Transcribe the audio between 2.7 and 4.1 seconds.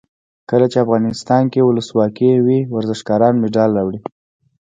ورزشکاران مډال راوړي.